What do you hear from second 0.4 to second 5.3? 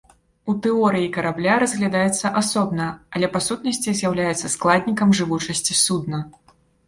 У тэорыі карабля разглядаецца асобна, але па сутнасці з'яўляецца складнікам